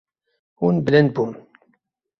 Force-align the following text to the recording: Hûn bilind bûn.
Hûn 0.59 0.75
bilind 0.85 1.11
bûn. 1.15 1.31